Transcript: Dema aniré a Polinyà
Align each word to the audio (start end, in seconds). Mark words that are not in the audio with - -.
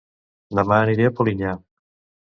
Dema 0.59 0.79
aniré 0.87 1.07
a 1.11 1.15
Polinyà 1.21 1.57